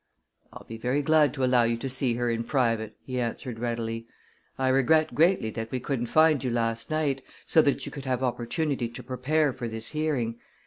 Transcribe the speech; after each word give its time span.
"I'll 0.51 0.63
be 0.63 0.79
very 0.79 1.03
glad 1.03 1.31
to 1.35 1.43
allow 1.43 1.61
you 1.61 1.77
to 1.77 1.87
see 1.87 2.15
her 2.15 2.27
in 2.27 2.43
private," 2.43 2.97
he 3.05 3.19
answered 3.19 3.59
readily. 3.59 4.07
"I 4.57 4.69
regret 4.69 5.13
greatly 5.13 5.51
that 5.51 5.69
we 5.69 5.79
couldn't 5.79 6.07
find 6.07 6.43
you 6.43 6.49
last 6.49 6.89
night, 6.89 7.21
so 7.45 7.61
that 7.61 7.85
you 7.85 7.91
could 7.91 8.05
have 8.05 8.23
opportunity 8.23 8.89
to 8.89 9.03
prepare 9.03 9.53
for 9.53 9.67
this 9.67 9.89
hearing. 9.89 10.39